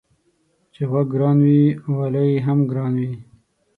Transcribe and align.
چي 0.73 0.81
غوږ 0.89 1.07
گران 1.13 1.37
وي 1.45 1.63
والى 1.95 2.23
يې 2.31 2.39
هم 2.45 2.59
گران 2.71 2.93
وي. 3.01 3.13